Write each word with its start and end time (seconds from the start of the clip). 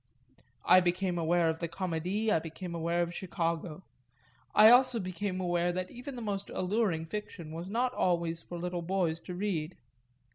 I 0.65 0.79
became 0.79 1.19
aware 1.19 1.47
of 1.47 1.59
the 1.59 1.67
Comédie, 1.69 2.29
I 2.31 2.39
became 2.39 2.73
aware 2.73 3.03
of 3.03 3.13
Chicago; 3.13 3.83
I 4.55 4.71
also 4.71 4.99
became 4.99 5.39
aware 5.39 5.71
that 5.71 5.91
even 5.91 6.15
the 6.15 6.23
most 6.23 6.49
alluring 6.49 7.05
fiction 7.05 7.51
was 7.51 7.69
not 7.69 7.93
always 7.93 8.41
for 8.41 8.57
little 8.57 8.81
boys 8.81 9.19
to 9.21 9.35
read. 9.35 9.77